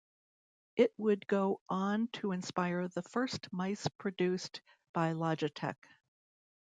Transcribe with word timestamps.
It 0.77 0.91
would 0.97 1.27
go 1.27 1.61
on 1.69 2.07
to 2.13 2.31
inspire 2.31 2.87
the 2.87 3.03
first 3.03 3.53
mice 3.53 3.87
produced 3.99 4.61
by 4.93 5.13
Logitech. 5.13 5.77